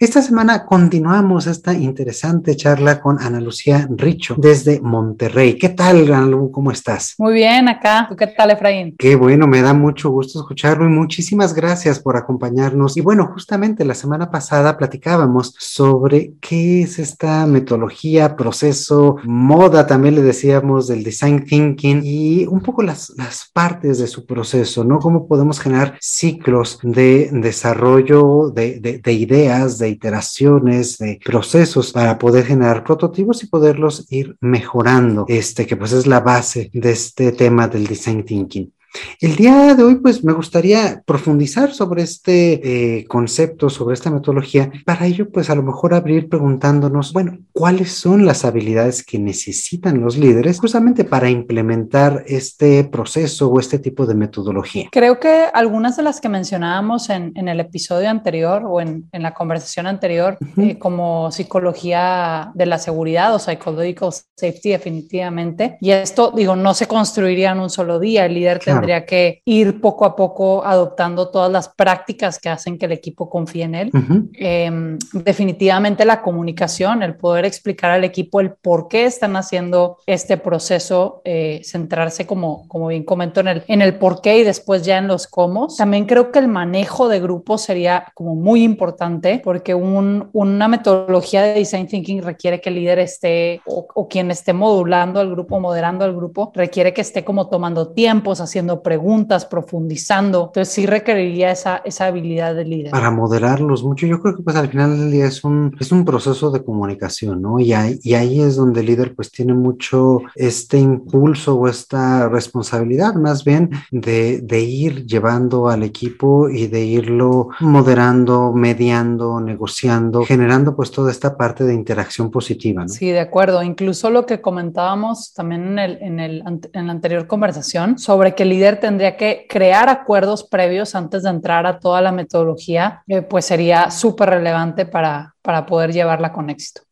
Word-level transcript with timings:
Esta 0.00 0.22
semana 0.22 0.64
continuamos 0.64 1.48
esta 1.48 1.74
interesante 1.74 2.54
charla 2.54 3.00
con 3.00 3.20
Ana 3.20 3.40
Lucía 3.40 3.88
Richo 3.90 4.36
desde 4.38 4.80
Monterrey. 4.80 5.58
¿Qué 5.58 5.70
tal, 5.70 6.12
Ana 6.12 6.24
Lu? 6.24 6.52
¿Cómo 6.52 6.70
estás? 6.70 7.16
Muy 7.18 7.32
bien, 7.32 7.66
acá. 7.66 8.06
¿Tú 8.08 8.14
qué 8.14 8.28
tal, 8.28 8.52
Efraín? 8.52 8.94
Qué 8.96 9.16
bueno, 9.16 9.48
me 9.48 9.60
da 9.60 9.74
mucho 9.74 10.10
gusto 10.10 10.38
escucharlo 10.38 10.84
y 10.84 10.88
muchísimas 10.88 11.52
gracias 11.52 11.98
por 11.98 12.16
acompañarnos. 12.16 12.96
Y 12.96 13.00
bueno, 13.00 13.28
justamente 13.34 13.84
la 13.84 13.96
semana 13.96 14.30
pasada 14.30 14.76
platicábamos 14.76 15.56
sobre 15.58 16.34
qué 16.40 16.82
es 16.82 17.00
esta 17.00 17.44
metodología, 17.46 18.36
proceso, 18.36 19.16
moda, 19.24 19.88
también 19.88 20.14
le 20.14 20.22
decíamos 20.22 20.86
del 20.86 21.02
design 21.02 21.44
thinking 21.44 22.02
y 22.04 22.46
un 22.46 22.60
poco 22.60 22.84
las, 22.84 23.12
las 23.16 23.50
partes 23.52 23.98
de 23.98 24.06
su 24.06 24.24
proceso, 24.26 24.84
¿no? 24.84 25.00
Cómo 25.00 25.26
podemos 25.26 25.58
generar 25.58 25.96
ciclos 26.00 26.78
de 26.84 27.30
desarrollo 27.32 28.50
de, 28.50 28.78
de, 28.78 28.98
de 28.98 29.12
ideas, 29.12 29.78
de 29.78 29.87
iteraciones, 29.88 30.98
de 30.98 31.20
procesos 31.24 31.92
para 31.92 32.18
poder 32.18 32.44
generar 32.44 32.84
prototipos 32.84 33.42
y 33.42 33.46
poderlos 33.46 34.06
ir 34.10 34.36
mejorando, 34.40 35.24
este 35.28 35.66
que 35.66 35.76
pues 35.76 35.92
es 35.92 36.06
la 36.06 36.20
base 36.20 36.70
de 36.72 36.90
este 36.90 37.32
tema 37.32 37.68
del 37.68 37.86
design 37.86 38.24
thinking. 38.24 38.72
El 39.20 39.36
día 39.36 39.74
de 39.74 39.82
hoy, 39.82 39.96
pues 39.96 40.24
me 40.24 40.32
gustaría 40.32 41.02
profundizar 41.04 41.72
sobre 41.72 42.02
este 42.02 42.98
eh, 42.98 43.04
concepto, 43.06 43.68
sobre 43.68 43.94
esta 43.94 44.10
metodología. 44.10 44.70
Para 44.84 45.06
ello, 45.06 45.28
pues 45.30 45.50
a 45.50 45.54
lo 45.54 45.62
mejor 45.62 45.94
abrir 45.94 46.28
preguntándonos, 46.28 47.12
bueno, 47.12 47.38
¿cuáles 47.52 47.92
son 47.92 48.24
las 48.24 48.44
habilidades 48.44 49.04
que 49.04 49.18
necesitan 49.18 50.00
los 50.00 50.16
líderes 50.16 50.60
justamente 50.60 51.04
para 51.04 51.28
implementar 51.28 52.24
este 52.26 52.84
proceso 52.84 53.48
o 53.48 53.60
este 53.60 53.78
tipo 53.78 54.06
de 54.06 54.14
metodología? 54.14 54.88
Creo 54.90 55.20
que 55.20 55.46
algunas 55.52 55.96
de 55.96 56.02
las 56.02 56.20
que 56.20 56.28
mencionábamos 56.28 57.10
en, 57.10 57.32
en 57.34 57.48
el 57.48 57.60
episodio 57.60 58.08
anterior 58.08 58.62
o 58.66 58.80
en, 58.80 59.08
en 59.12 59.22
la 59.22 59.34
conversación 59.34 59.86
anterior, 59.86 60.38
uh 60.40 60.44
-huh. 60.44 60.70
eh, 60.70 60.78
como 60.78 61.30
psicología 61.30 62.52
de 62.54 62.66
la 62.66 62.78
seguridad 62.78 63.34
o 63.34 63.38
psychological 63.38 64.12
safety, 64.36 64.70
definitivamente. 64.70 65.76
Y 65.80 65.90
esto, 65.90 66.32
digo, 66.34 66.56
no 66.56 66.72
se 66.74 66.86
construiría 66.86 67.52
en 67.52 67.60
un 67.60 67.70
solo 67.70 67.98
día. 67.98 68.24
El 68.24 68.34
líder 68.34 68.58
claro 68.58 68.78
tendría 68.78 68.87
que 69.04 69.42
ir 69.44 69.80
poco 69.80 70.04
a 70.04 70.16
poco 70.16 70.64
adoptando 70.64 71.30
todas 71.30 71.50
las 71.50 71.68
prácticas 71.68 72.38
que 72.38 72.48
hacen 72.48 72.78
que 72.78 72.86
el 72.86 72.92
equipo 72.92 73.28
confíe 73.28 73.64
en 73.64 73.74
él. 73.74 73.90
Uh 73.92 73.98
-huh. 73.98 74.28
eh, 74.38 74.98
definitivamente 75.12 76.04
la 76.04 76.22
comunicación, 76.22 77.02
el 77.02 77.16
poder 77.16 77.44
explicar 77.44 77.90
al 77.90 78.04
equipo 78.04 78.40
el 78.40 78.52
por 78.52 78.88
qué 78.88 79.04
están 79.04 79.36
haciendo 79.36 79.98
este 80.06 80.36
proceso, 80.36 81.20
eh, 81.24 81.60
centrarse 81.64 82.26
como, 82.26 82.66
como 82.68 82.88
bien 82.88 83.04
comento 83.04 83.40
en 83.40 83.48
el, 83.48 83.62
en 83.68 83.82
el 83.82 83.94
por 83.98 84.20
qué 84.20 84.38
y 84.38 84.44
después 84.44 84.82
ya 84.84 84.98
en 84.98 85.06
los 85.06 85.26
cómo. 85.26 85.68
También 85.76 86.06
creo 86.06 86.30
que 86.32 86.38
el 86.38 86.48
manejo 86.48 87.08
de 87.08 87.20
grupos 87.20 87.62
sería 87.62 88.06
como 88.14 88.34
muy 88.34 88.62
importante 88.62 89.40
porque 89.42 89.74
un, 89.74 90.28
una 90.32 90.68
metodología 90.68 91.42
de 91.42 91.54
design 91.54 91.86
thinking 91.86 92.22
requiere 92.22 92.60
que 92.60 92.68
el 92.68 92.76
líder 92.76 92.98
esté 92.98 93.60
o, 93.66 93.86
o 93.94 94.08
quien 94.08 94.30
esté 94.30 94.52
modulando 94.52 95.20
al 95.20 95.30
grupo, 95.30 95.60
moderando 95.60 96.04
al 96.04 96.14
grupo, 96.14 96.50
requiere 96.54 96.92
que 96.92 97.00
esté 97.00 97.24
como 97.24 97.48
tomando 97.48 97.92
tiempos, 97.92 98.40
haciendo 98.40 98.67
preguntas, 98.76 99.44
profundizando. 99.44 100.46
Entonces 100.46 100.72
sí 100.72 100.86
requeriría 100.86 101.50
esa, 101.50 101.78
esa 101.84 102.06
habilidad 102.06 102.54
de 102.54 102.64
líder. 102.64 102.90
Para 102.90 103.10
moderarlos 103.10 103.82
mucho, 103.82 104.06
yo 104.06 104.20
creo 104.20 104.36
que 104.36 104.42
pues 104.42 104.56
al 104.56 104.68
final 104.68 104.98
del 104.98 105.10
día 105.10 105.26
es 105.26 105.44
un, 105.44 105.76
es 105.80 105.92
un 105.92 106.04
proceso 106.04 106.50
de 106.50 106.62
comunicación, 106.62 107.42
¿no? 107.42 107.58
Y 107.58 107.72
ahí, 107.72 107.98
y 108.02 108.14
ahí 108.14 108.40
es 108.40 108.56
donde 108.56 108.80
el 108.80 108.86
líder 108.86 109.14
pues 109.14 109.30
tiene 109.30 109.54
mucho 109.54 110.20
este 110.34 110.78
impulso 110.78 111.56
o 111.56 111.68
esta 111.68 112.28
responsabilidad 112.28 113.14
más 113.14 113.44
bien 113.44 113.70
de, 113.90 114.40
de 114.40 114.60
ir 114.60 115.06
llevando 115.06 115.68
al 115.68 115.82
equipo 115.82 116.48
y 116.48 116.66
de 116.66 116.84
irlo 116.84 117.48
moderando, 117.60 118.52
mediando, 118.52 119.40
negociando, 119.40 120.24
generando 120.24 120.76
pues 120.76 120.90
toda 120.90 121.10
esta 121.10 121.36
parte 121.36 121.64
de 121.64 121.74
interacción 121.74 122.30
positiva, 122.30 122.82
¿no? 122.82 122.88
Sí, 122.88 123.10
de 123.10 123.20
acuerdo. 123.20 123.62
Incluso 123.62 124.10
lo 124.10 124.26
que 124.26 124.40
comentábamos 124.40 125.32
también 125.34 125.72
en, 125.72 125.78
el, 125.78 125.98
en, 126.00 126.20
el, 126.20 126.42
en 126.72 126.86
la 126.86 126.92
anterior 126.92 127.26
conversación 127.26 127.98
sobre 127.98 128.34
que 128.34 128.42
el 128.42 128.52
líder 128.58 128.80
tendría 128.80 129.16
que 129.16 129.46
crear 129.48 129.88
acuerdos 129.88 130.42
previos 130.42 130.94
antes 130.94 131.22
de 131.22 131.30
entrar 131.30 131.66
a 131.66 131.78
toda 131.78 132.00
la 132.00 132.12
metodología, 132.12 133.02
eh, 133.06 133.22
pues 133.22 133.44
sería 133.44 133.90
súper 133.90 134.30
relevante 134.30 134.84
para, 134.84 135.34
para 135.42 135.64
poder 135.64 135.92
llevarla 135.92 136.32
con 136.32 136.50
éxito. 136.50 136.87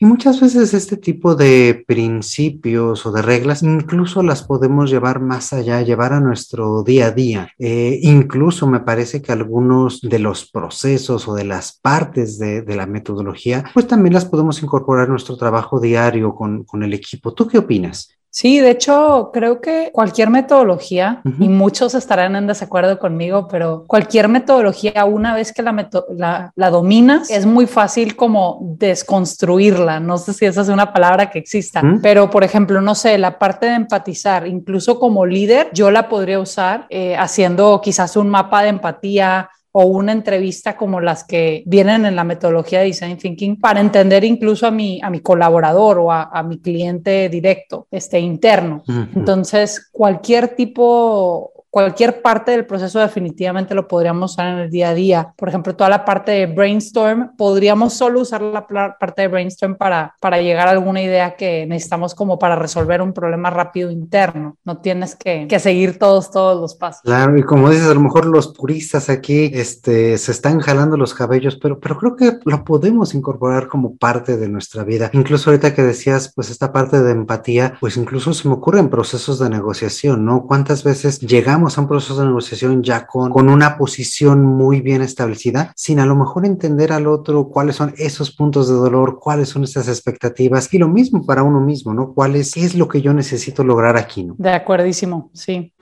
Y 0.00 0.06
muchas 0.06 0.40
veces 0.40 0.74
este 0.74 0.96
tipo 0.96 1.34
de 1.34 1.84
principios 1.86 3.06
o 3.06 3.12
de 3.12 3.22
reglas 3.22 3.62
incluso 3.62 4.22
las 4.22 4.42
podemos 4.42 4.90
llevar 4.90 5.20
más 5.20 5.52
allá, 5.52 5.82
llevar 5.82 6.12
a 6.12 6.20
nuestro 6.20 6.82
día 6.82 7.06
a 7.06 7.10
día. 7.10 7.48
Eh, 7.58 7.98
incluso 8.02 8.66
me 8.66 8.80
parece 8.80 9.22
que 9.22 9.32
algunos 9.32 10.00
de 10.00 10.18
los 10.18 10.50
procesos 10.50 11.28
o 11.28 11.34
de 11.34 11.44
las 11.44 11.78
partes 11.80 12.38
de, 12.38 12.62
de, 12.62 12.76
la 12.76 12.86
metodología, 12.86 13.64
pues 13.72 13.86
también 13.86 14.14
las 14.14 14.24
podemos 14.24 14.62
incorporar 14.62 15.06
a 15.06 15.10
nuestro 15.10 15.36
trabajo 15.36 15.80
diario 15.80 16.34
con, 16.34 16.64
con 16.64 16.82
el 16.82 16.92
equipo. 16.92 17.32
¿Tú 17.34 17.46
qué 17.46 17.58
opinas? 17.58 18.10
Sí, 18.36 18.58
de 18.58 18.70
hecho, 18.70 19.30
creo 19.32 19.60
que 19.60 19.90
cualquier 19.92 20.28
metodología, 20.28 21.22
uh 21.24 21.28
-huh. 21.28 21.44
y 21.44 21.48
muchos 21.48 21.94
estarán 21.94 22.34
en 22.34 22.48
desacuerdo 22.48 22.98
conmigo, 22.98 23.46
pero 23.46 23.84
cualquier 23.86 24.26
metodología, 24.26 25.04
una 25.04 25.36
vez 25.36 25.52
que 25.52 25.62
la, 25.62 25.88
la, 26.16 26.52
la, 26.56 26.70
dominas, 26.70 27.30
es 27.30 27.46
muy 27.46 27.68
fácil 27.68 28.16
como 28.16 28.58
desconstruirla. 28.76 30.00
No 30.00 30.18
sé 30.18 30.32
si 30.32 30.46
esa 30.46 30.62
es 30.62 30.68
una 30.68 30.92
palabra 30.92 31.30
que 31.30 31.38
exista, 31.38 31.80
uh 31.80 31.84
-huh. 31.84 32.00
pero 32.02 32.28
por 32.28 32.42
ejemplo, 32.42 32.80
no 32.80 32.96
sé, 32.96 33.18
la 33.18 33.38
parte 33.38 33.66
de 33.66 33.74
empatizar, 33.74 34.48
incluso 34.48 34.98
como 34.98 35.24
líder, 35.24 35.70
yo 35.72 35.92
la 35.92 36.08
podría 36.08 36.40
usar 36.40 36.86
eh, 36.90 37.14
haciendo 37.16 37.80
quizás 37.80 38.16
un 38.16 38.28
mapa 38.28 38.62
de 38.62 38.70
empatía 38.70 39.48
o 39.76 39.86
una 39.86 40.12
entrevista 40.12 40.76
como 40.76 41.00
las 41.00 41.24
que 41.24 41.64
vienen 41.66 42.06
en 42.06 42.14
la 42.14 42.22
metodología 42.22 42.78
de 42.78 42.86
Design 42.86 43.16
Thinking 43.16 43.58
para 43.58 43.80
entender 43.80 44.22
incluso 44.22 44.68
a 44.68 44.70
mi, 44.70 45.00
a 45.02 45.10
mi 45.10 45.18
colaborador 45.18 45.98
o 45.98 46.12
a, 46.12 46.30
a 46.32 46.44
mi 46.44 46.58
cliente 46.60 47.28
directo, 47.28 47.88
este 47.90 48.20
interno. 48.20 48.84
Uh 48.86 48.92
-huh. 48.92 49.08
Entonces, 49.16 49.88
cualquier 49.90 50.54
tipo 50.54 51.53
cualquier 51.74 52.22
parte 52.22 52.52
del 52.52 52.66
proceso 52.66 53.00
definitivamente 53.00 53.74
lo 53.74 53.88
podríamos 53.88 54.30
usar 54.30 54.46
en 54.46 54.58
el 54.60 54.70
día 54.70 54.90
a 54.90 54.94
día. 54.94 55.34
Por 55.36 55.48
ejemplo, 55.48 55.74
toda 55.74 55.90
la 55.90 56.04
parte 56.04 56.30
de 56.30 56.46
brainstorm, 56.46 57.34
podríamos 57.36 57.94
solo 57.94 58.20
usar 58.20 58.42
la 58.42 58.64
parte 58.64 59.22
de 59.22 59.26
brainstorm 59.26 59.74
para, 59.74 60.14
para 60.20 60.40
llegar 60.40 60.68
a 60.68 60.70
alguna 60.70 61.02
idea 61.02 61.34
que 61.34 61.66
necesitamos 61.66 62.14
como 62.14 62.38
para 62.38 62.54
resolver 62.54 63.02
un 63.02 63.12
problema 63.12 63.50
rápido 63.50 63.90
interno. 63.90 64.56
No 64.64 64.78
tienes 64.78 65.16
que, 65.16 65.48
que 65.48 65.58
seguir 65.58 65.98
todos, 65.98 66.30
todos 66.30 66.60
los 66.60 66.76
pasos. 66.76 67.02
Claro, 67.02 67.36
y 67.36 67.42
como 67.42 67.68
dices, 67.68 67.88
a 67.88 67.94
lo 67.94 68.00
mejor 68.00 68.26
los 68.26 68.56
puristas 68.56 69.10
aquí 69.10 69.50
este, 69.52 70.16
se 70.16 70.30
están 70.30 70.60
jalando 70.60 70.96
los 70.96 71.12
cabellos, 71.12 71.58
pero, 71.60 71.80
pero 71.80 71.98
creo 71.98 72.14
que 72.14 72.38
lo 72.44 72.62
podemos 72.62 73.16
incorporar 73.16 73.66
como 73.66 73.96
parte 73.96 74.36
de 74.36 74.48
nuestra 74.48 74.84
vida. 74.84 75.10
Incluso 75.12 75.50
ahorita 75.50 75.74
que 75.74 75.82
decías, 75.82 76.32
pues 76.36 76.50
esta 76.50 76.72
parte 76.72 77.02
de 77.02 77.10
empatía, 77.10 77.76
pues 77.80 77.96
incluso 77.96 78.32
se 78.32 78.46
me 78.46 78.54
ocurre 78.54 78.78
en 78.78 78.90
procesos 78.90 79.40
de 79.40 79.50
negociación, 79.50 80.24
¿no? 80.24 80.46
¿Cuántas 80.46 80.84
veces 80.84 81.18
llegamos 81.18 81.63
a 81.66 81.80
un 81.80 81.88
proceso 81.88 82.20
de 82.20 82.26
negociación 82.26 82.82
ya 82.82 83.06
con, 83.06 83.30
con 83.30 83.48
una 83.48 83.76
posición 83.76 84.44
muy 84.44 84.80
bien 84.80 85.02
establecida, 85.02 85.72
sin 85.76 86.00
a 86.00 86.06
lo 86.06 86.14
mejor 86.14 86.46
entender 86.46 86.92
al 86.92 87.06
otro 87.06 87.48
cuáles 87.48 87.76
son 87.76 87.94
esos 87.96 88.30
puntos 88.34 88.68
de 88.68 88.74
dolor, 88.74 89.18
cuáles 89.20 89.48
son 89.48 89.64
esas 89.64 89.88
expectativas 89.88 90.72
y 90.72 90.78
lo 90.78 90.88
mismo 90.88 91.24
para 91.24 91.42
uno 91.42 91.60
mismo, 91.60 91.94
¿no? 91.94 92.12
¿Cuál 92.12 92.36
es, 92.36 92.52
qué 92.52 92.64
es 92.64 92.74
lo 92.74 92.88
que 92.88 93.00
yo 93.00 93.14
necesito 93.14 93.64
lograr 93.64 93.96
aquí, 93.96 94.24
¿no? 94.24 94.34
De 94.38 94.50
acuerdísimo, 94.50 95.30
sí. 95.32 95.72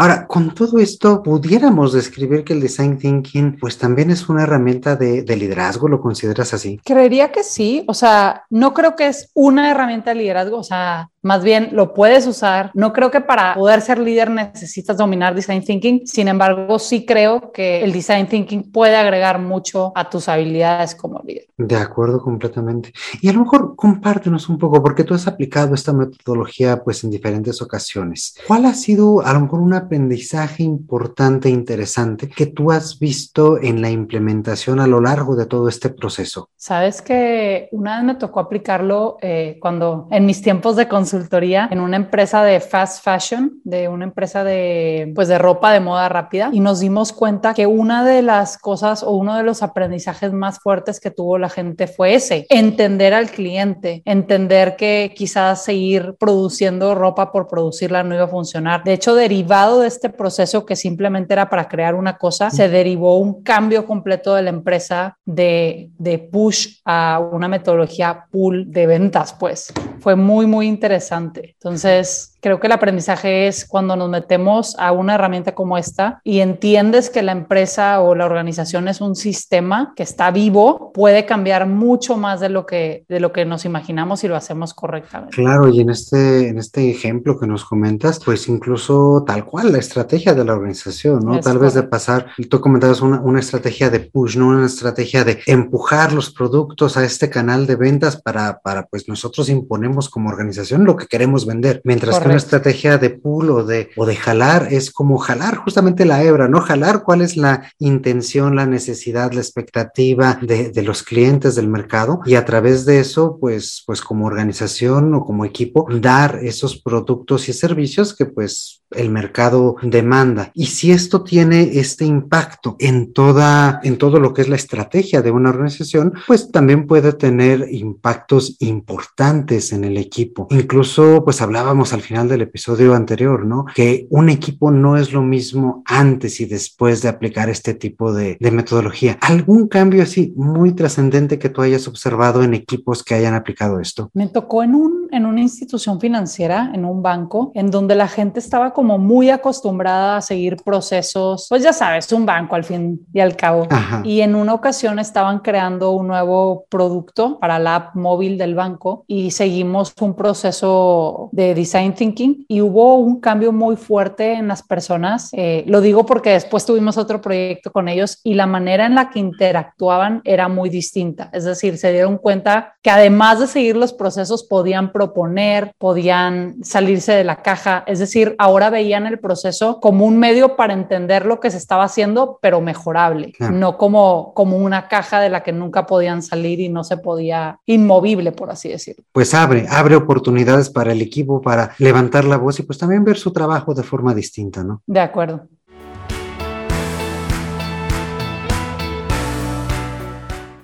Ahora, 0.00 0.26
con 0.26 0.54
todo 0.54 0.78
esto, 0.78 1.22
pudiéramos 1.22 1.92
describir 1.92 2.42
que 2.42 2.54
el 2.54 2.62
design 2.62 2.96
thinking, 2.96 3.58
pues 3.60 3.76
también 3.76 4.08
es 4.08 4.30
una 4.30 4.44
herramienta 4.44 4.96
de, 4.96 5.20
de, 5.24 5.36
liderazgo, 5.36 5.88
¿lo 5.88 6.00
consideras 6.00 6.54
así? 6.54 6.80
Creería 6.82 7.30
que 7.30 7.44
sí, 7.44 7.84
o 7.86 7.92
sea, 7.92 8.46
no 8.48 8.72
creo 8.72 8.96
que 8.96 9.08
es 9.08 9.30
una 9.34 9.70
herramienta 9.70 10.12
de 10.12 10.16
liderazgo, 10.16 10.56
o 10.56 10.62
sea, 10.62 11.10
más 11.22 11.44
bien 11.44 11.70
lo 11.72 11.92
puedes 11.92 12.26
usar. 12.26 12.70
No 12.74 12.92
creo 12.92 13.10
que 13.10 13.20
para 13.20 13.54
poder 13.54 13.80
ser 13.82 13.98
líder 13.98 14.30
necesitas 14.30 14.96
dominar 14.96 15.34
design 15.34 15.62
thinking. 15.62 16.06
Sin 16.06 16.28
embargo, 16.28 16.78
sí 16.78 17.04
creo 17.04 17.52
que 17.52 17.82
el 17.82 17.92
design 17.92 18.26
thinking 18.26 18.72
puede 18.72 18.96
agregar 18.96 19.38
mucho 19.38 19.92
a 19.94 20.08
tus 20.08 20.28
habilidades 20.28 20.94
como 20.94 21.20
líder. 21.24 21.46
De 21.58 21.76
acuerdo 21.76 22.20
completamente. 22.20 22.92
Y 23.20 23.28
a 23.28 23.32
lo 23.32 23.40
mejor 23.40 23.76
compártenos 23.76 24.48
un 24.48 24.58
poco, 24.58 24.82
porque 24.82 25.04
tú 25.04 25.14
has 25.14 25.26
aplicado 25.26 25.74
esta 25.74 25.92
metodología 25.92 26.82
pues 26.82 27.04
en 27.04 27.10
diferentes 27.10 27.60
ocasiones. 27.60 28.34
¿Cuál 28.46 28.66
ha 28.66 28.74
sido 28.74 29.24
a 29.24 29.32
lo 29.34 29.40
mejor 29.40 29.60
una 29.60 29.88
aprendizaje 29.90 30.62
importante 30.62 31.48
e 31.48 31.50
interesante 31.50 32.28
que 32.28 32.46
tú 32.46 32.70
has 32.70 33.00
visto 33.00 33.60
en 33.60 33.82
la 33.82 33.90
implementación 33.90 34.78
a 34.78 34.86
lo 34.86 35.00
largo 35.00 35.34
de 35.34 35.46
todo 35.46 35.68
este 35.68 35.90
proceso? 35.90 36.48
Sabes 36.56 37.02
que 37.02 37.68
una 37.72 37.96
vez 37.96 38.04
me 38.04 38.14
tocó 38.14 38.38
aplicarlo 38.38 39.16
eh, 39.20 39.58
cuando 39.60 40.06
en 40.12 40.26
mis 40.26 40.42
tiempos 40.42 40.76
de 40.76 40.86
consultoría 40.86 41.68
en 41.72 41.80
una 41.80 41.96
empresa 41.96 42.44
de 42.44 42.60
fast 42.60 43.02
fashion, 43.02 43.60
de 43.64 43.88
una 43.88 44.04
empresa 44.04 44.44
de 44.44 45.12
pues 45.12 45.26
de 45.26 45.38
ropa 45.38 45.72
de 45.72 45.80
moda 45.80 46.08
rápida 46.08 46.50
y 46.52 46.60
nos 46.60 46.78
dimos 46.78 47.12
cuenta 47.12 47.52
que 47.52 47.66
una 47.66 48.04
de 48.04 48.22
las 48.22 48.58
cosas 48.58 49.02
o 49.02 49.10
uno 49.10 49.36
de 49.36 49.42
los 49.42 49.64
aprendizajes 49.64 50.32
más 50.32 50.60
fuertes 50.60 51.00
que 51.00 51.10
tuvo 51.10 51.36
la 51.36 51.48
gente 51.48 51.88
fue 51.88 52.14
ese, 52.14 52.46
entender 52.48 53.12
al 53.12 53.28
cliente, 53.30 54.02
entender 54.04 54.76
que 54.76 55.12
quizás 55.16 55.64
seguir 55.64 56.14
produciendo 56.16 56.94
ropa 56.94 57.32
por 57.32 57.48
producirla 57.48 58.04
no 58.04 58.14
iba 58.14 58.24
a 58.24 58.28
funcionar. 58.28 58.84
De 58.84 58.92
hecho, 58.92 59.16
derivado 59.16 59.79
de 59.80 59.88
este 59.88 60.10
proceso 60.10 60.64
que 60.64 60.76
simplemente 60.76 61.32
era 61.32 61.48
para 61.48 61.68
crear 61.68 61.94
una 61.94 62.16
cosa, 62.16 62.50
se 62.50 62.68
derivó 62.68 63.18
un 63.18 63.42
cambio 63.42 63.86
completo 63.86 64.34
de 64.34 64.42
la 64.42 64.50
empresa 64.50 65.16
de, 65.24 65.90
de 65.98 66.18
push 66.18 66.80
a 66.84 67.20
una 67.32 67.48
metodología 67.48 68.26
pull 68.30 68.70
de 68.70 68.86
ventas, 68.86 69.34
pues 69.38 69.72
fue 70.00 70.16
muy, 70.16 70.46
muy 70.46 70.66
interesante. 70.66 71.50
Entonces, 71.54 72.34
Creo 72.40 72.60
que 72.60 72.66
el 72.66 72.72
aprendizaje 72.72 73.46
es 73.46 73.66
cuando 73.66 73.96
nos 73.96 74.08
metemos 74.08 74.76
a 74.78 74.92
una 74.92 75.14
herramienta 75.14 75.54
como 75.54 75.76
esta 75.76 76.20
y 76.24 76.40
entiendes 76.40 77.10
que 77.10 77.22
la 77.22 77.32
empresa 77.32 78.00
o 78.00 78.14
la 78.14 78.26
organización 78.26 78.88
es 78.88 79.00
un 79.00 79.14
sistema 79.14 79.92
que 79.94 80.02
está 80.02 80.30
vivo, 80.30 80.90
puede 80.92 81.26
cambiar 81.26 81.66
mucho 81.66 82.16
más 82.16 82.40
de 82.40 82.48
lo 82.48 82.66
que, 82.66 83.04
de 83.08 83.20
lo 83.20 83.32
que 83.32 83.44
nos 83.44 83.64
imaginamos 83.64 84.20
si 84.20 84.28
lo 84.28 84.36
hacemos 84.36 84.74
correctamente. 84.74 85.36
Claro, 85.36 85.68
y 85.68 85.80
en 85.80 85.90
este, 85.90 86.48
en 86.48 86.58
este 86.58 86.90
ejemplo 86.90 87.38
que 87.38 87.46
nos 87.46 87.64
comentas, 87.64 88.20
pues 88.24 88.48
incluso 88.48 89.24
tal 89.26 89.44
cual 89.44 89.72
la 89.72 89.78
estrategia 89.78 90.34
de 90.34 90.44
la 90.44 90.54
organización, 90.54 91.24
¿no? 91.24 91.40
tal 91.40 91.58
vez 91.58 91.74
de 91.74 91.82
pasar, 91.82 92.26
tú 92.48 92.60
comentabas 92.60 93.00
una, 93.00 93.20
una 93.20 93.40
estrategia 93.40 93.90
de 93.90 94.00
push, 94.00 94.36
¿no? 94.36 94.48
Una 94.48 94.66
estrategia 94.66 95.24
de 95.24 95.40
empujar 95.46 96.12
los 96.12 96.30
productos 96.30 96.96
a 96.96 97.04
este 97.04 97.30
canal 97.30 97.66
de 97.66 97.76
ventas 97.76 98.20
para, 98.20 98.60
para 98.60 98.86
pues 98.86 99.08
nosotros 99.08 99.48
imponemos 99.48 100.08
como 100.08 100.28
organización 100.28 100.84
lo 100.84 100.96
que 100.96 101.06
queremos 101.06 101.46
vender, 101.46 101.80
mientras 101.84 102.18
que 102.18 102.29
una 102.30 102.38
estrategia 102.38 102.98
de 102.98 103.10
pull 103.10 103.50
o 103.50 103.64
de, 103.64 103.90
o 103.96 104.06
de 104.06 104.16
jalar 104.16 104.68
es 104.70 104.90
como 104.90 105.18
jalar 105.18 105.56
justamente 105.56 106.04
la 106.04 106.22
hebra, 106.22 106.48
¿no? 106.48 106.60
Jalar 106.60 107.02
cuál 107.02 107.22
es 107.22 107.36
la 107.36 107.72
intención, 107.78 108.56
la 108.56 108.66
necesidad, 108.66 109.32
la 109.32 109.40
expectativa 109.40 110.38
de, 110.42 110.70
de 110.70 110.82
los 110.82 111.02
clientes 111.02 111.54
del 111.54 111.68
mercado 111.68 112.20
y 112.24 112.34
a 112.34 112.44
través 112.44 112.84
de 112.84 113.00
eso, 113.00 113.38
pues, 113.40 113.82
pues 113.86 114.00
como 114.00 114.26
organización 114.26 115.14
o 115.14 115.24
como 115.24 115.44
equipo, 115.44 115.86
dar 115.90 116.40
esos 116.42 116.80
productos 116.80 117.48
y 117.48 117.52
servicios 117.52 118.14
que 118.14 118.26
pues 118.26 118.80
el 118.90 119.10
mercado 119.10 119.76
demanda. 119.82 120.50
Y 120.54 120.66
si 120.66 120.90
esto 120.90 121.22
tiene 121.22 121.78
este 121.78 122.04
impacto 122.04 122.76
en 122.78 123.12
toda, 123.12 123.80
en 123.82 123.98
todo 123.98 124.18
lo 124.18 124.34
que 124.34 124.42
es 124.42 124.48
la 124.48 124.56
estrategia 124.56 125.22
de 125.22 125.30
una 125.30 125.50
organización, 125.50 126.14
pues 126.26 126.50
también 126.50 126.86
puede 126.86 127.12
tener 127.12 127.66
impactos 127.70 128.56
importantes 128.60 129.72
en 129.72 129.84
el 129.84 129.96
equipo. 129.96 130.48
Incluso, 130.50 131.22
pues 131.24 131.40
hablábamos 131.40 131.92
al 131.92 132.02
final 132.02 132.19
del 132.28 132.42
episodio 132.42 132.94
anterior, 132.94 133.44
¿no? 133.44 133.66
Que 133.74 134.06
un 134.10 134.28
equipo 134.28 134.70
no 134.70 134.96
es 134.96 135.12
lo 135.12 135.22
mismo 135.22 135.82
antes 135.86 136.40
y 136.40 136.46
después 136.46 137.02
de 137.02 137.08
aplicar 137.08 137.48
este 137.48 137.74
tipo 137.74 138.12
de, 138.12 138.36
de 138.40 138.50
metodología. 138.50 139.18
¿Algún 139.20 139.68
cambio 139.68 140.02
así 140.02 140.32
muy 140.36 140.72
trascendente 140.72 141.38
que 141.38 141.48
tú 141.48 141.62
hayas 141.62 141.86
observado 141.88 142.42
en 142.42 142.54
equipos 142.54 143.02
que 143.02 143.14
hayan 143.14 143.34
aplicado 143.34 143.80
esto? 143.80 144.10
Me 144.14 144.28
tocó 144.28 144.62
en, 144.62 144.74
un, 144.74 145.08
en 145.10 145.26
una 145.26 145.40
institución 145.40 146.00
financiera, 146.00 146.70
en 146.74 146.84
un 146.84 147.02
banco, 147.02 147.52
en 147.54 147.70
donde 147.70 147.94
la 147.94 148.08
gente 148.08 148.40
estaba 148.40 148.72
como 148.72 148.98
muy 148.98 149.30
acostumbrada 149.30 150.16
a 150.16 150.20
seguir 150.20 150.56
procesos, 150.64 151.46
pues 151.48 151.62
ya 151.62 151.72
sabes, 151.72 152.12
un 152.12 152.26
banco 152.26 152.54
al 152.54 152.64
fin 152.64 153.06
y 153.12 153.20
al 153.20 153.36
cabo. 153.36 153.66
Y 154.04 154.20
en 154.20 154.34
una 154.34 154.54
ocasión 154.54 154.98
estaban 154.98 155.40
creando 155.40 155.92
un 155.92 156.08
nuevo 156.08 156.64
producto 156.68 157.38
para 157.38 157.58
la 157.58 157.76
app 157.76 157.96
móvil 157.96 158.38
del 158.38 158.54
banco 158.54 159.04
y 159.06 159.30
seguimos 159.30 159.94
un 160.00 160.14
proceso 160.14 161.28
de 161.32 161.54
design 161.54 161.94
thinking 162.14 162.44
y 162.48 162.60
hubo 162.60 162.96
un 162.96 163.20
cambio 163.20 163.52
muy 163.52 163.76
fuerte 163.76 164.34
en 164.34 164.48
las 164.48 164.62
personas. 164.62 165.30
Eh, 165.32 165.64
lo 165.66 165.80
digo 165.80 166.06
porque 166.06 166.30
después 166.30 166.66
tuvimos 166.66 166.96
otro 166.96 167.20
proyecto 167.20 167.70
con 167.70 167.88
ellos 167.88 168.20
y 168.24 168.34
la 168.34 168.46
manera 168.46 168.86
en 168.86 168.94
la 168.94 169.10
que 169.10 169.18
interactuaban 169.18 170.20
era 170.24 170.48
muy 170.48 170.70
distinta. 170.70 171.30
Es 171.32 171.44
decir, 171.44 171.78
se 171.78 171.92
dieron 171.92 172.18
cuenta 172.18 172.74
que 172.82 172.90
además 172.90 173.40
de 173.40 173.46
seguir 173.46 173.76
los 173.76 173.92
procesos 173.92 174.44
podían 174.44 174.92
proponer, 174.92 175.72
podían 175.78 176.56
salirse 176.62 177.12
de 177.12 177.24
la 177.24 177.42
caja. 177.42 177.84
Es 177.86 177.98
decir, 177.98 178.34
ahora 178.38 178.70
veían 178.70 179.06
el 179.06 179.18
proceso 179.18 179.80
como 179.80 180.04
un 180.06 180.18
medio 180.18 180.56
para 180.56 180.72
entender 180.72 181.26
lo 181.26 181.40
que 181.40 181.50
se 181.50 181.58
estaba 181.58 181.84
haciendo, 181.84 182.38
pero 182.42 182.60
mejorable, 182.60 183.32
no 183.50 183.76
como, 183.76 184.32
como 184.34 184.56
una 184.56 184.88
caja 184.88 185.20
de 185.20 185.30
la 185.30 185.42
que 185.42 185.52
nunca 185.52 185.86
podían 185.86 186.22
salir 186.22 186.60
y 186.60 186.68
no 186.68 186.84
se 186.84 186.96
podía 186.96 187.58
inmovible, 187.66 188.32
por 188.32 188.50
así 188.50 188.68
decirlo. 188.68 189.04
Pues 189.12 189.34
abre, 189.34 189.66
abre 189.68 189.96
oportunidades 189.96 190.70
para 190.70 190.92
el 190.92 191.02
equipo 191.02 191.40
para 191.40 191.74
levantar 191.78 191.99
la 192.24 192.36
voz 192.36 192.58
y 192.58 192.62
pues 192.62 192.78
también 192.78 193.04
ver 193.04 193.16
su 193.16 193.32
trabajo 193.32 193.74
de 193.74 193.82
forma 193.82 194.14
distinta, 194.14 194.64
¿no? 194.64 194.82
De 194.86 195.00
acuerdo. 195.00 195.48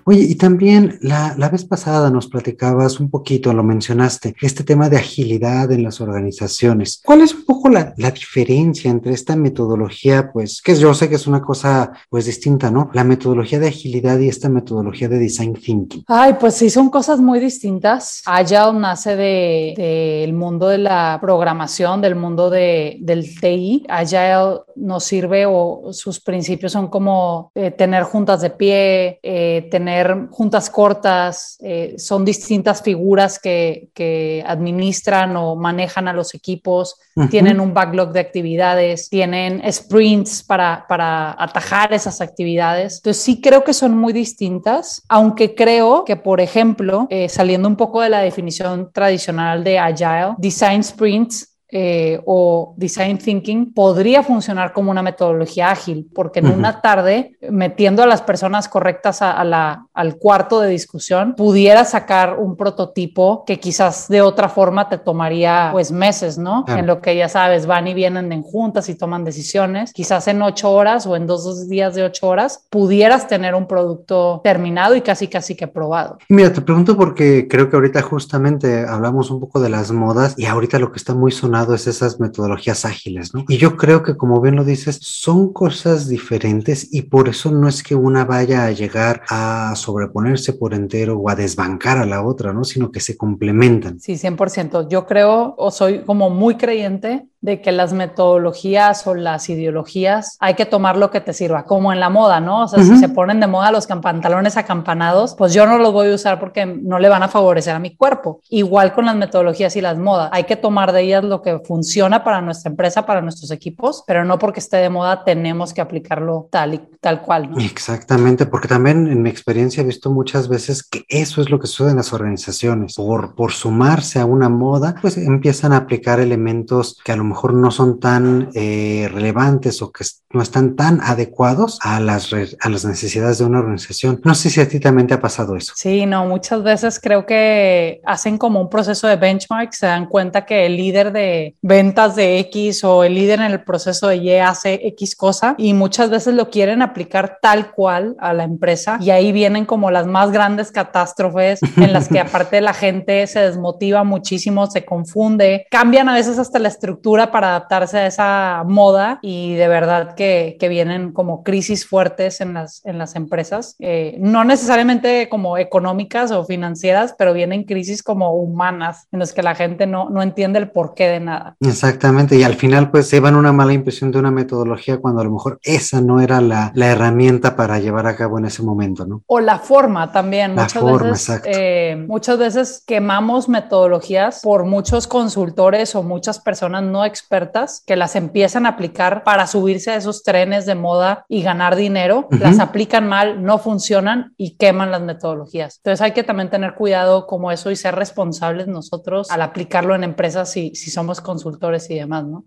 Oye, 0.08 0.20
y 0.20 0.36
también 0.36 1.00
la, 1.02 1.34
la, 1.36 1.48
vez 1.48 1.64
pasada 1.64 2.10
nos 2.10 2.28
platicabas 2.28 3.00
un 3.00 3.10
poquito, 3.10 3.52
lo 3.52 3.64
mencionaste, 3.64 4.36
este 4.40 4.62
tema 4.62 4.88
de 4.88 4.98
agilidad 4.98 5.72
en 5.72 5.82
las 5.82 6.00
organizaciones. 6.00 7.00
¿Cuál 7.04 7.22
es 7.22 7.34
un 7.34 7.44
poco 7.44 7.68
la, 7.68 7.92
la, 7.96 8.12
diferencia 8.12 8.88
entre 8.88 9.12
esta 9.12 9.34
metodología, 9.34 10.30
pues, 10.32 10.62
que 10.62 10.76
yo 10.76 10.94
sé 10.94 11.08
que 11.08 11.16
es 11.16 11.26
una 11.26 11.42
cosa, 11.42 11.90
pues, 12.08 12.26
distinta, 12.26 12.70
¿no? 12.70 12.88
La 12.94 13.02
metodología 13.02 13.58
de 13.58 13.66
agilidad 13.66 14.20
y 14.20 14.28
esta 14.28 14.48
metodología 14.48 15.08
de 15.08 15.18
design 15.18 15.54
thinking. 15.54 16.04
Ay, 16.06 16.36
pues 16.38 16.54
sí, 16.54 16.70
son 16.70 16.88
cosas 16.88 17.18
muy 17.18 17.40
distintas. 17.40 18.22
Agile 18.26 18.74
nace 18.74 19.16
del 19.16 19.74
de, 19.74 20.22
el 20.22 20.34
mundo 20.34 20.68
de 20.68 20.78
la 20.78 21.18
programación, 21.20 22.00
del 22.00 22.14
mundo 22.14 22.48
de, 22.48 22.98
del 23.00 23.40
TI. 23.40 23.84
Agile 23.88 24.60
nos 24.76 25.02
sirve 25.02 25.46
o 25.46 25.88
sus 25.92 26.20
principios 26.20 26.70
son 26.70 26.86
como 26.86 27.50
eh, 27.56 27.72
tener 27.72 28.04
juntas 28.04 28.40
de 28.40 28.50
pie, 28.50 29.18
eh, 29.24 29.66
tener 29.68 29.95
juntas 30.31 30.70
cortas, 30.70 31.56
eh, 31.60 31.94
son 31.98 32.25
distintas 32.25 32.82
figuras 32.82 33.38
que, 33.38 33.88
que, 33.94 34.44
administran 34.46 35.37
o 35.37 35.56
manejan 35.56 36.08
a 36.08 36.12
los 36.12 36.34
equipos, 36.34 36.96
uh 37.14 37.23
-huh. 37.23 37.30
tienen 37.30 37.61
un 37.61 37.75
backlog 37.75 38.12
de 38.12 38.20
actividades, 38.20 39.09
tienen 39.09 39.62
sprints 39.73 40.42
para, 40.42 40.87
para 40.88 41.35
atajar 41.38 41.92
esas 41.92 42.20
actividades. 42.20 42.97
Entonces 42.97 43.23
sí 43.23 43.40
creo 43.40 43.64
que 43.64 43.73
son 43.73 43.97
muy 43.97 44.12
distintas, 44.12 45.02
aunque 45.09 45.54
creo 45.54 46.04
que, 46.04 46.16
por 46.16 46.40
ejemplo, 46.40 47.06
eh, 47.11 47.28
saliendo 47.28 47.68
un 47.68 47.76
poco 47.76 48.00
de 48.00 48.11
la 48.11 48.20
definición 48.20 48.90
tradicional 48.92 49.64
de 49.64 49.78
Agile, 49.78 50.35
Design 50.38 50.82
Sprints 50.82 51.55
eh, 51.70 52.20
o 52.26 52.75
design 52.76 53.18
thinking 53.18 53.73
podría 53.75 54.23
funcionar 54.23 54.73
como 54.73 54.90
una 54.90 55.02
metodología 55.02 55.70
ágil, 55.70 56.08
porque 56.14 56.38
en 56.38 56.46
uh 56.46 56.50
-huh. 56.50 56.58
una 56.58 56.80
tarde, 56.80 57.37
metiendo 57.50 58.02
a 58.02 58.06
las 58.06 58.23
personas 58.23 58.68
correctas 58.68 59.20
a, 59.23 59.32
a 59.32 59.44
la, 59.44 59.87
al 59.92 60.16
cuarto 60.16 60.61
de 60.61 60.68
discusión, 60.68 61.35
pudiera 61.37 61.85
sacar 61.85 62.38
un 62.38 62.56
prototipo 62.56 63.44
que 63.44 63.58
quizás 63.58 64.06
de 64.08 64.23
otra 64.23 64.49
forma 64.49 64.88
te 64.88 64.99
tomaría 64.99 65.70
pues 65.73 65.90
meses, 65.90 66.38
¿no? 66.38 66.64
-huh. 66.64 66.78
En 66.78 66.87
lo 66.87 67.00
que 67.00 67.16
ya 67.16 67.28
sabes, 67.28 67.66
van 67.66 67.88
y 67.88 67.94
vienen 67.94 68.32
en 68.32 68.42
juntas 68.42 68.88
y 68.88 68.94
toman 68.94 69.25
decisiones. 69.25 69.92
Quizás 69.92 70.28
en 70.28 70.42
ocho 70.42 70.70
horas 70.70 71.06
o 71.06 71.16
en 71.16 71.26
dos, 71.26 71.42
dos 71.44 71.68
días 71.68 71.94
de 71.94 72.04
ocho 72.04 72.28
horas 72.28 72.64
pudieras 72.70 73.26
tener 73.26 73.54
un 73.54 73.66
producto 73.66 74.40
terminado 74.44 74.94
y 74.94 75.00
casi 75.00 75.26
casi 75.26 75.56
que 75.56 75.66
probado. 75.66 76.18
Mira, 76.28 76.52
te 76.52 76.61
pregunto 76.61 76.96
porque 76.96 77.49
creo 77.49 77.68
que 77.68 77.76
ahorita 77.76 78.02
justamente 78.02 78.87
hablamos 78.87 79.30
un 79.30 79.40
poco 79.40 79.61
de 79.61 79.68
las 79.68 79.90
modas 79.90 80.35
y 80.38 80.46
ahorita 80.46 80.78
lo 80.78 80.92
que 80.92 80.99
está 80.99 81.12
muy 81.14 81.32
sonado 81.32 81.55
es 81.75 81.86
esas 81.86 82.20
metodologías 82.20 82.84
ágiles, 82.84 83.34
¿no? 83.34 83.44
Y 83.48 83.56
yo 83.56 83.76
creo 83.76 84.02
que 84.02 84.16
como 84.16 84.40
bien 84.40 84.56
lo 84.56 84.64
dices, 84.64 84.98
son 85.00 85.52
cosas 85.52 86.08
diferentes 86.08 86.88
y 86.92 87.02
por 87.02 87.28
eso 87.28 87.50
no 87.50 87.68
es 87.68 87.82
que 87.82 87.94
una 87.94 88.25
vaya 88.25 88.66
a 88.66 88.72
llegar 88.72 89.22
a 89.28 89.75
sobreponerse 89.76 90.52
por 90.52 90.75
entero 90.75 91.18
o 91.18 91.30
a 91.30 91.34
desbancar 91.34 91.98
a 91.98 92.06
la 92.06 92.25
otra, 92.25 92.52
¿no? 92.52 92.64
Sino 92.64 92.90
que 92.90 93.00
se 93.00 93.16
complementan. 93.16 94.00
Sí, 94.00 94.14
100%. 94.14 94.88
Yo 94.88 95.06
creo 95.06 95.54
o 95.56 95.70
soy 95.70 96.00
como 96.00 96.30
muy 96.30 96.56
creyente 96.56 97.26
de 97.46 97.60
que 97.60 97.70
las 97.70 97.92
metodologías 97.92 99.06
o 99.06 99.14
las 99.14 99.48
ideologías 99.48 100.36
hay 100.40 100.54
que 100.54 100.66
tomar 100.66 100.96
lo 100.96 101.12
que 101.12 101.20
te 101.20 101.32
sirva, 101.32 101.64
como 101.64 101.92
en 101.92 102.00
la 102.00 102.10
moda, 102.10 102.40
¿no? 102.40 102.64
O 102.64 102.68
sea, 102.68 102.80
uh 102.80 102.82
-huh. 102.82 102.94
si 102.94 102.98
se 102.98 103.08
ponen 103.08 103.38
de 103.38 103.46
moda 103.46 103.70
los 103.70 103.86
pantalones 103.86 104.56
acampanados, 104.56 105.36
pues 105.38 105.54
yo 105.54 105.64
no 105.64 105.78
los 105.78 105.92
voy 105.92 106.10
a 106.10 106.14
usar 106.16 106.40
porque 106.40 106.66
no 106.66 106.98
le 106.98 107.08
van 107.08 107.22
a 107.22 107.28
favorecer 107.28 107.72
a 107.76 107.78
mi 107.78 107.94
cuerpo. 107.94 108.40
Igual 108.50 108.92
con 108.92 109.04
las 109.06 109.14
metodologías 109.14 109.76
y 109.76 109.80
las 109.80 109.96
modas, 109.96 110.28
hay 110.32 110.42
que 110.42 110.56
tomar 110.56 110.90
de 110.90 111.02
ellas 111.02 111.22
lo 111.22 111.40
que 111.40 111.60
funciona 111.60 112.24
para 112.24 112.42
nuestra 112.42 112.68
empresa, 112.68 113.06
para 113.06 113.22
nuestros 113.22 113.52
equipos, 113.52 114.02
pero 114.08 114.24
no 114.24 114.40
porque 114.40 114.58
esté 114.58 114.78
de 114.78 114.90
moda 114.90 115.22
tenemos 115.22 115.72
que 115.72 115.80
aplicarlo 115.80 116.48
tal 116.50 116.74
y 116.74 116.80
tal 117.00 117.22
cual, 117.22 117.52
¿no? 117.52 117.58
Exactamente, 117.58 118.46
porque 118.46 118.66
también 118.66 119.06
en 119.06 119.22
mi 119.22 119.30
experiencia 119.30 119.84
he 119.84 119.86
visto 119.86 120.10
muchas 120.10 120.48
veces 120.48 120.82
que 120.82 121.04
eso 121.08 121.40
es 121.40 121.48
lo 121.48 121.60
que 121.60 121.68
sucede 121.68 121.90
en 121.90 121.96
las 121.98 122.12
organizaciones. 122.12 122.96
Por, 122.96 123.36
por 123.36 123.52
sumarse 123.52 124.18
a 124.18 124.24
una 124.24 124.48
moda, 124.48 124.96
pues 125.00 125.16
empiezan 125.16 125.72
a 125.72 125.76
aplicar 125.76 126.18
elementos 126.18 127.00
que 127.04 127.12
a 127.12 127.16
lo 127.16 127.22
mejor 127.22 127.36
mejor 127.37 127.52
no 127.52 127.71
son 127.71 128.00
tan 128.00 128.49
eh, 128.55 129.11
relevantes 129.12 129.83
o 129.83 129.93
que 129.93 130.07
no 130.31 130.40
están 130.40 130.75
tan 130.75 131.00
adecuados 131.02 131.78
a 131.83 132.00
las, 132.00 132.31
a 132.33 132.69
las 132.71 132.85
necesidades 132.87 133.38
de 133.38 133.45
una 133.45 133.59
organización. 133.59 134.21
No 134.25 134.35
sé 134.35 134.49
si 134.49 134.61
a 134.61 134.69
ti 134.69 134.81
también 134.81 135.07
te 135.07 135.14
ha 135.14 135.21
pasado 135.21 135.55
eso. 135.55 135.75
Sí, 135.76 136.07
no, 136.07 136.25
muchas 136.25 136.62
veces 136.62 136.99
creo 136.99 137.26
que 137.26 138.00
hacen 138.07 138.38
como 138.38 138.61
un 138.61 138.71
proceso 138.71 139.07
de 139.07 139.16
benchmark, 139.16 139.73
se 139.75 139.87
dan 139.87 140.07
cuenta 140.07 140.47
que 140.47 140.64
el 140.64 140.76
líder 140.76 141.12
de 141.12 141.55
ventas 141.61 142.16
de 142.16 142.38
X 142.40 142.85
o 142.85 143.05
el 143.05 143.14
líder 143.14 143.40
en 143.40 143.52
el 143.52 143.64
proceso 143.64 144.09
de 144.09 144.16
Y 144.16 144.38
hace 144.38 144.81
X 144.88 145.14
cosa 145.14 145.55
y 145.59 145.75
muchas 145.75 146.09
veces 146.09 146.35
lo 146.35 146.49
quieren 146.49 146.81
aplicar 146.81 147.38
tal 147.43 147.73
cual 147.73 148.16
a 148.19 148.33
la 148.33 148.45
empresa 148.45 148.99
y 149.00 149.11
ahí 149.11 149.31
vienen 149.33 149.66
como 149.66 149.90
las 149.90 150.07
más 150.07 150.33
grandes 150.33 150.73
catástrofes 150.73 151.61
en 151.76 151.93
las 151.93 152.09
que 152.09 152.21
aparte 152.26 152.62
la 152.62 152.73
gente 152.73 153.26
se 153.26 153.40
desmotiva 153.40 154.05
muchísimo, 154.05 154.71
se 154.71 154.87
confunde, 154.87 155.66
cambian 155.71 156.09
a 156.09 156.14
veces 156.14 156.38
hasta 156.38 156.59
la 156.59 156.69
estructura 156.69 157.15
para 157.32 157.49
adaptarse 157.49 157.99
a 157.99 158.06
esa 158.06 158.64
moda 158.66 159.18
y 159.23 159.54
de 159.54 159.68
verdad 159.68 160.14
que, 160.14 160.56
que 160.58 160.68
vienen 160.68 161.12
como 161.12 161.42
crisis 161.42 161.87
fuertes 161.87 162.40
en 162.40 162.54
las, 162.54 162.85
en 162.85 162.99
las 162.99 163.16
empresas, 163.16 163.76
eh, 163.78 164.16
no 164.20 164.44
necesariamente 164.44 165.28
como 165.28 165.58
económicas 165.58 166.30
o 166.30 166.44
financieras, 166.44 167.14
pero 167.18 167.32
vienen 167.32 167.64
crisis 167.64 168.02
como 168.02 168.35
humanas 168.35 169.08
en 169.12 169.20
las 169.20 169.32
que 169.32 169.42
la 169.42 169.54
gente 169.54 169.87
no, 169.87 170.11
no 170.11 170.23
entiende 170.23 170.58
el 170.58 170.70
porqué 170.70 171.08
de 171.08 171.20
nada. 171.20 171.56
Exactamente, 171.61 172.37
y 172.37 172.42
al 172.42 172.54
final 172.54 172.90
pues 172.90 173.08
se 173.08 173.20
van 173.20 173.37
una 173.37 173.52
mala 173.52 173.73
impresión 173.73 174.11
de 174.11 174.18
una 174.18 174.30
metodología 174.30 174.99
cuando 174.99 175.20
a 175.20 175.25
lo 175.25 175.30
mejor 175.30 175.58
esa 175.62 176.00
no 176.00 176.20
era 176.20 176.40
la, 176.40 176.73
la 176.75 176.87
herramienta 176.87 177.56
para 177.56 177.78
llevar 177.78 178.06
a 178.06 178.16
cabo 178.16 178.38
en 178.38 178.46
ese 178.46 178.62
momento, 178.62 179.06
¿no? 179.06 179.23
O 179.26 179.40
la 179.40 179.58
forma 179.58 180.12
también. 180.12 180.54
La 180.54 180.62
muchas 180.62 180.82
forma, 180.82 181.11
veces, 181.11 181.42
eh, 181.44 182.04
muchas 182.08 182.38
veces 182.38 182.82
quemamos 182.87 183.49
metodologías 183.49 184.40
por 184.42 184.64
muchos 184.64 185.06
consultores 185.06 185.94
o 185.94 186.02
muchas 186.02 186.38
personas 186.40 186.82
no 186.82 187.04
expertas 187.06 187.82
que 187.86 187.96
las 187.96 188.16
empiezan 188.16 188.66
a 188.66 188.70
aplicar 188.70 189.25
para 189.25 189.46
subirse 189.46 189.90
a 189.90 189.96
esos 189.96 190.22
trenes 190.22 190.66
de 190.66 190.75
moda 190.75 191.25
y 191.28 191.42
ganar 191.42 191.76
dinero, 191.76 192.28
las 192.30 192.58
aplican 192.58 193.08
mal, 193.08 193.42
no 193.42 193.58
funcionan 193.58 194.34
y 194.36 194.56
queman 194.56 194.90
las 194.90 195.02
metodologías. 195.02 195.78
Entonces 195.78 196.02
hay 196.02 196.12
que 196.12 196.25
también 196.25 196.50
tener 196.50 196.75
cuidado 196.75 197.26
como 197.26 197.50
eso 197.50 197.70
y 197.70 197.76
ser 197.76 197.94
responsables 197.94 198.66
nosotros 198.66 199.30
al 199.30 199.42
aplicarlo 199.42 199.94
en 199.94 200.04
empresas 200.04 200.50
si, 200.50 200.75
si 200.75 200.90
somos 200.90 201.20
consultores 201.20 201.88
y 201.90 201.94
demás, 201.94 202.25
¿no? 202.25 202.44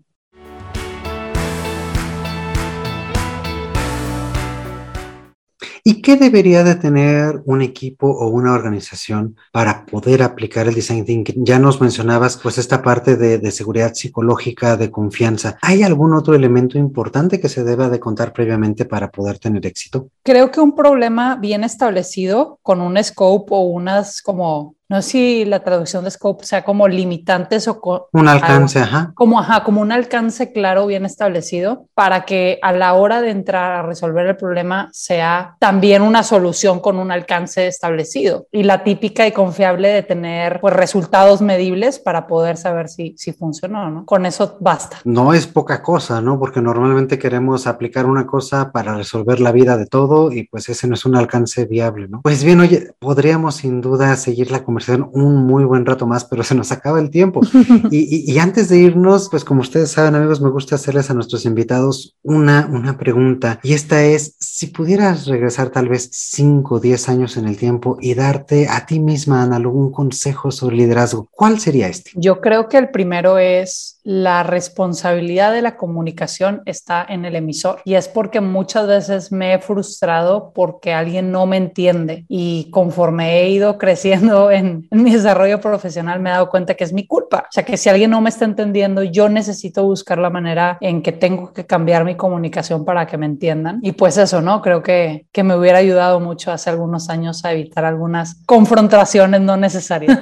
¿Y 5.84 6.02
qué 6.02 6.16
debería 6.16 6.64
de 6.64 6.74
tener 6.74 7.42
un 7.46 7.62
equipo 7.62 8.08
o 8.08 8.28
una 8.28 8.52
organización 8.52 9.36
para 9.52 9.86
poder 9.86 10.22
aplicar 10.22 10.68
el 10.68 10.74
design 10.74 11.04
thinking? 11.04 11.44
Ya 11.44 11.58
nos 11.58 11.80
mencionabas 11.80 12.36
pues 12.36 12.58
esta 12.58 12.82
parte 12.82 13.16
de, 13.16 13.50
seguridad 13.50 13.94
psicológica, 13.94 14.76
de 14.76 14.90
confianza. 14.90 15.58
¿Hay 15.62 15.82
algún 15.82 16.14
otro 16.14 16.34
elemento 16.34 16.78
importante 16.78 17.40
que 17.40 17.48
se 17.48 17.64
deba 17.64 17.88
de 17.88 18.00
contar 18.00 18.32
previamente 18.32 18.84
para 18.84 19.10
poder 19.10 19.38
tener 19.38 19.64
éxito? 19.66 20.08
Creo 20.22 20.50
que 20.50 20.60
un 20.60 20.74
problema 20.74 21.36
bien 21.36 21.64
establecido 21.64 22.58
con 22.62 22.80
un 22.80 23.02
scope 23.02 23.54
o 23.54 23.60
unas 23.60 24.22
como 24.22 24.74
no 24.90 25.00
sé 25.02 25.10
si 25.10 25.44
la 25.44 25.60
traducción 25.60 26.02
de 26.02 26.10
scope 26.10 26.44
sea 26.44 26.64
como 26.64 26.88
limitantes 26.88 27.68
o 27.68 28.08
un 28.12 28.26
alcance, 28.26 28.80
ajá. 28.80 29.12
Como, 29.14 29.38
ajá, 29.38 29.62
como 29.62 29.80
un 29.80 29.92
alcance 29.92 30.52
claro, 30.52 30.84
bien 30.88 31.06
establecido, 31.06 31.86
para 31.94 32.24
que 32.24 32.58
a 32.60 32.72
la 32.72 32.94
hora 32.94 33.20
de 33.20 33.30
entrar 33.30 33.70
a 33.70 33.82
resolver 33.82 34.26
el 34.26 34.36
problema 34.36 34.88
sea 34.92 35.54
también 35.60 36.02
una 36.02 36.24
solución 36.24 36.80
con 36.80 36.98
un 36.98 37.12
alcance 37.12 37.68
establecido. 37.68 38.48
Y 38.50 38.64
la 38.64 38.82
típica 38.82 39.28
y 39.28 39.32
confiable 39.32 39.90
de 39.90 40.02
tener 40.02 40.60
pues, 40.60 40.74
resultados 40.74 41.40
medibles 41.40 42.00
para 42.00 42.26
poder 42.26 42.56
saber 42.56 42.88
si, 42.88 43.14
si 43.16 43.32
funcionó, 43.32 43.90
¿no? 43.90 44.04
Con 44.06 44.26
eso 44.26 44.56
basta. 44.58 44.98
No 45.04 45.34
es 45.34 45.46
poca 45.46 45.82
cosa, 45.82 46.20
¿no? 46.20 46.40
Porque 46.40 46.60
normalmente 46.60 47.16
queremos 47.16 47.68
aplicar 47.68 48.06
una 48.06 48.26
cosa 48.26 48.72
para 48.72 48.96
resolver 48.96 49.38
la 49.38 49.52
vida 49.52 49.76
de 49.76 49.86
todo 49.86 50.32
y 50.32 50.48
pues 50.48 50.68
ese 50.68 50.88
no 50.88 50.94
es 50.94 51.04
un 51.04 51.14
alcance 51.14 51.64
viable, 51.66 52.08
¿no? 52.08 52.22
Pues 52.22 52.42
bien, 52.42 52.58
oye, 52.58 52.90
podríamos 52.98 53.54
sin 53.54 53.80
duda 53.80 54.16
seguir 54.16 54.50
la 54.50 54.64
conversación 54.64 54.79
un 55.12 55.46
muy 55.46 55.64
buen 55.64 55.86
rato 55.86 56.06
más, 56.06 56.24
pero 56.24 56.42
se 56.42 56.54
nos 56.54 56.72
acaba 56.72 57.00
el 57.00 57.10
tiempo. 57.10 57.40
y, 57.90 58.32
y, 58.32 58.38
antes 58.38 58.68
de 58.68 58.78
irnos, 58.78 59.28
pues 59.30 59.44
como 59.44 59.60
ustedes 59.60 59.90
saben, 59.90 60.14
amigos, 60.14 60.40
me 60.40 60.50
gusta 60.50 60.74
hacerles 60.74 61.10
a 61.10 61.14
nuestros 61.14 61.44
invitados 61.44 62.16
una, 62.22 62.68
una 62.72 62.98
pregunta. 62.98 63.60
Y 63.62 63.74
esta 63.74 64.04
es, 64.04 64.36
si 64.38 64.68
pudieras 64.68 65.26
regresar 65.26 65.70
tal 65.70 65.88
vez 65.88 66.08
5 66.12 66.74
o 66.74 66.80
10 66.80 67.08
años 67.08 67.36
en 67.36 67.46
el 67.46 67.56
tiempo 67.56 67.98
y 68.00 68.14
darte 68.14 68.68
a 68.68 68.86
ti 68.86 69.00
misma, 69.00 69.42
Ana, 69.42 69.56
algún 69.56 69.90
consejo 69.92 70.50
sobre 70.50 70.76
liderazgo, 70.76 71.28
¿cuál 71.30 71.60
sería 71.60 71.88
este? 71.88 72.10
Yo 72.14 72.40
creo 72.40 72.68
que 72.68 72.78
el 72.78 72.90
primero 72.90 73.38
es 73.38 73.99
la 74.02 74.42
responsabilidad 74.42 75.52
de 75.52 75.62
la 75.62 75.76
comunicación 75.76 76.62
está 76.66 77.04
en 77.08 77.24
el 77.24 77.36
emisor 77.36 77.80
y 77.84 77.94
es 77.94 78.08
porque 78.08 78.40
muchas 78.40 78.86
veces 78.86 79.32
me 79.32 79.54
he 79.54 79.58
frustrado 79.58 80.52
porque 80.54 80.92
alguien 80.92 81.30
no 81.30 81.46
me 81.46 81.56
entiende 81.56 82.24
y 82.28 82.70
conforme 82.70 83.40
he 83.40 83.50
ido 83.50 83.78
creciendo 83.78 84.50
en, 84.50 84.88
mi 84.90 85.12
desarrollo 85.12 85.60
profesional 85.60 86.20
me 86.20 86.30
he 86.30 86.32
dado 86.32 86.50
cuenta 86.50 86.74
que 86.74 86.84
es 86.84 86.92
mi 86.92 87.06
culpa. 87.06 87.46
O 87.48 87.52
sea, 87.52 87.64
que 87.64 87.76
si 87.76 87.88
alguien 87.88 88.10
no 88.10 88.20
me 88.20 88.30
está 88.30 88.44
entendiendo, 88.44 89.02
yo 89.02 89.28
necesito 89.28 89.84
buscar 89.84 90.18
la 90.18 90.30
manera 90.30 90.78
en 90.80 91.02
que 91.02 91.12
tengo 91.12 91.52
que 91.52 91.66
cambiar 91.66 92.04
mi 92.04 92.16
comunicación 92.16 92.84
para 92.84 93.06
que 93.06 93.16
me 93.18 93.26
entiendan. 93.26 93.80
Y 93.82 93.92
pues 93.92 94.16
eso, 94.16 94.40
¿no? 94.40 94.60
Creo 94.62 94.82
que, 94.82 95.26
que 95.32 95.42
me 95.42 95.56
hubiera 95.56 95.78
ayudado 95.78 96.20
mucho 96.20 96.52
hace 96.52 96.70
algunos 96.70 97.08
años 97.10 97.44
a 97.44 97.52
evitar 97.52 97.84
algunas 97.84 98.42
confrontaciones 98.46 99.40
no 99.40 99.56
necesarias. 99.56 100.18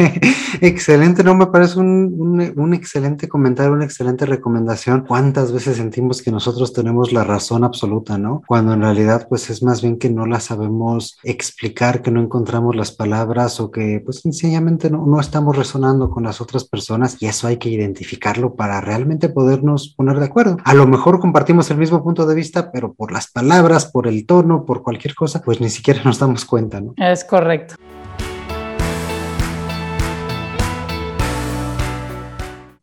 excelente, 0.60 1.22
no 1.24 1.34
me 1.34 1.46
parece 1.46 1.78
un, 1.78 2.52
un, 2.56 2.74
excelente 2.74 3.11
comentar, 3.28 3.70
una 3.70 3.84
excelente 3.84 4.26
recomendación. 4.26 5.04
¿Cuántas 5.06 5.52
veces 5.52 5.76
sentimos 5.76 6.22
que 6.22 6.30
nosotros 6.30 6.72
tenemos 6.72 7.12
la 7.12 7.24
razón 7.24 7.64
absoluta, 7.64 8.18
no? 8.18 8.42
Cuando 8.46 8.72
en 8.72 8.82
realidad 8.82 9.26
pues 9.28 9.50
es 9.50 9.62
más 9.62 9.82
bien 9.82 9.98
que 9.98 10.10
no 10.10 10.26
la 10.26 10.40
sabemos 10.40 11.18
explicar, 11.22 12.02
que 12.02 12.10
no 12.10 12.20
encontramos 12.20 12.76
las 12.76 12.92
palabras 12.92 13.60
o 13.60 13.70
que 13.70 14.02
pues 14.04 14.20
sencillamente 14.20 14.90
no, 14.90 15.06
no 15.06 15.20
estamos 15.20 15.56
resonando 15.56 16.10
con 16.10 16.24
las 16.24 16.40
otras 16.40 16.64
personas 16.64 17.16
y 17.20 17.26
eso 17.26 17.46
hay 17.46 17.56
que 17.56 17.70
identificarlo 17.70 18.54
para 18.54 18.80
realmente 18.80 19.28
podernos 19.28 19.94
poner 19.96 20.18
de 20.18 20.26
acuerdo. 20.26 20.56
A 20.64 20.74
lo 20.74 20.86
mejor 20.86 21.20
compartimos 21.20 21.70
el 21.70 21.78
mismo 21.78 22.02
punto 22.02 22.26
de 22.26 22.34
vista, 22.34 22.70
pero 22.72 22.92
por 22.92 23.12
las 23.12 23.30
palabras, 23.30 23.86
por 23.86 24.06
el 24.06 24.26
tono, 24.26 24.64
por 24.64 24.82
cualquier 24.82 25.14
cosa, 25.14 25.42
pues 25.42 25.60
ni 25.60 25.70
siquiera 25.70 26.02
nos 26.04 26.18
damos 26.18 26.44
cuenta, 26.44 26.80
¿no? 26.80 26.94
Es 26.96 27.24
correcto. 27.24 27.74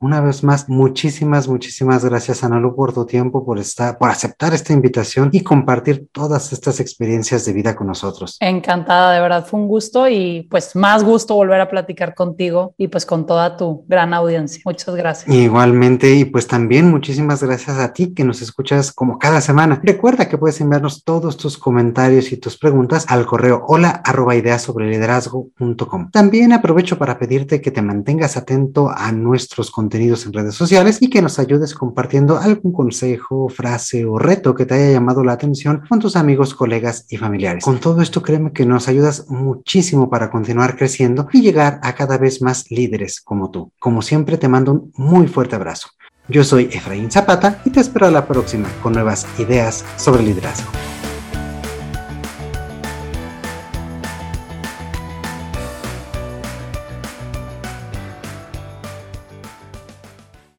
Una 0.02 0.22
vez 0.22 0.46
más, 0.46 0.70
muchísimas, 0.70 1.50
muchísimas 1.50 2.06
gracias, 2.06 2.46
Analu, 2.46 2.74
por 2.74 2.94
tu 2.94 3.06
tiempo, 3.06 3.46
por 3.46 3.60
estar, 3.60 3.98
por 3.98 4.10
aceptar 4.10 4.54
esta 4.54 4.72
invitación 4.72 5.28
y 5.34 5.44
compartir 5.44 6.08
todas 6.14 6.54
estas 6.54 6.80
experiencias 6.80 7.44
de 7.44 7.52
vida 7.52 7.76
con 7.76 7.88
nosotros. 7.88 8.38
Encantada, 8.40 9.12
de 9.12 9.20
verdad, 9.20 9.46
fue 9.46 9.60
un 9.60 9.68
gusto 9.68 10.08
y 10.08 10.48
pues 10.50 10.74
más 10.74 11.04
gusto 11.04 11.36
volver 11.36 11.60
a 11.60 11.70
platicar 11.70 12.16
contigo 12.16 12.76
y 12.78 12.88
pues 12.88 13.06
con 13.06 13.26
toda 13.26 13.58
tu 13.58 13.84
gran 13.90 14.14
audiencia. 14.14 14.62
Muchas 14.64 14.96
gracias. 14.96 15.36
Igualmente, 15.36 16.16
y 16.16 16.24
pues 16.24 16.48
también 16.48 16.90
muchísimas 16.90 17.44
gracias 17.44 17.78
a 17.78 17.92
ti 17.92 18.14
que 18.14 18.24
nos 18.24 18.42
escuchas 18.42 18.94
como 18.94 19.20
cada 19.20 19.42
semana. 19.42 19.82
Recuerda 19.84 20.30
que 20.30 20.38
puedes 20.38 20.62
enviarnos 20.62 21.04
todos 21.04 21.36
tus 21.36 21.58
comentarios 21.58 22.32
y 22.32 22.38
tus 22.38 22.58
preguntas 22.58 23.06
al 23.10 23.26
correo 23.26 23.66
hola 23.68 24.02
arroba 24.06 24.34
ideas 24.38 24.62
sobre 24.62 24.90
liderazgo.com. 24.90 26.10
También 26.12 26.54
aprovecho 26.54 26.98
para 26.98 27.20
pedirte 27.20 27.60
que 27.60 27.72
te 27.72 27.82
mantengas 27.82 28.38
atento 28.38 28.90
a 28.90 29.12
nuestros 29.12 29.70
contenidos 29.70 29.89
contenidos 29.90 30.28
en 30.28 30.34
redes 30.34 30.54
sociales 30.54 31.00
y 31.02 31.10
que 31.10 31.20
nos 31.20 31.40
ayudes 31.40 31.74
compartiendo 31.74 32.38
algún 32.38 32.72
consejo, 32.72 33.50
frase 33.50 34.06
o 34.06 34.20
reto 34.20 34.54
que 34.54 34.68
te 34.68 34.76
haya 34.76 34.92
llamado 34.92 35.24
la 35.24 35.34
atención 35.34 35.82
con 35.90 35.98
tus 35.98 36.16
amigos, 36.16 36.54
colegas 36.54 37.08
y 37.10 37.18
familiares. 37.18 37.64
Con 37.64 37.80
todo 37.80 38.04
esto, 38.04 38.22
créeme 38.22 38.52
que 38.52 38.68
nos 38.68 38.88
ayudas 38.88 39.26
muchísimo 39.30 40.08
para 40.08 40.30
continuar 40.30 40.78
creciendo 40.78 41.28
y 41.34 41.42
llegar 41.42 41.80
a 41.82 41.96
cada 41.96 42.20
vez 42.20 42.40
más 42.40 42.70
líderes 42.70 43.20
como 43.20 43.50
tú. 43.50 43.72
Como 43.80 44.04
siempre, 44.04 44.38
te 44.38 44.48
mando 44.48 44.74
un 44.74 44.94
muy 44.96 45.28
fuerte 45.28 45.56
abrazo. 45.56 45.88
Yo 46.28 46.44
soy 46.44 46.70
Efraín 46.72 47.10
Zapata 47.10 47.60
y 47.66 47.72
te 47.72 47.80
espero 47.80 48.06
a 48.06 48.12
la 48.12 48.28
próxima 48.28 48.70
con 48.84 48.94
nuevas 48.94 49.26
ideas 49.40 49.84
sobre 49.98 50.22
liderazgo. 50.22 50.70